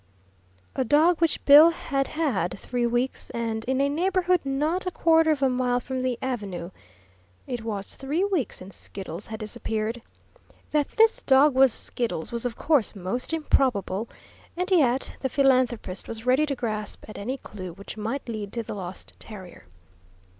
[0.75, 5.29] A dog which Bill had had three weeks and in a neighbourhood not a quarter
[5.29, 6.71] of a mile from the avenue.
[7.45, 10.01] It was three weeks since Skiddles had disappeared.
[10.71, 14.09] That this dog was Skiddles was of course most improbable,
[14.57, 18.63] and yet the philanthropist was ready to grasp at any clue which might lead to
[18.63, 19.67] the lost terrier.